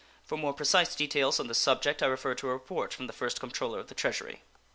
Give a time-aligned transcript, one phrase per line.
[0.23, 3.39] For more precise details on this subject I refer to a report from the first
[3.39, 4.41] Comptroller of the Treasury.